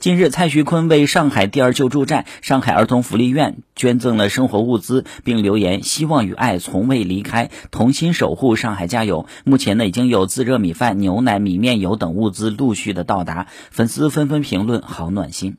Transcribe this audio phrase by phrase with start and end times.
[0.00, 7.50] 近日蔡徐坤为上海第二救助站上海儿童福利院捐赠了生活物资并留言希望与爱从未离开。
[7.72, 9.26] 同心守护上海加油。
[9.44, 15.56] 目前呢已经有自热米饭牛奶米面油等物资陆续的到达粉丝纷纷评论好暖心。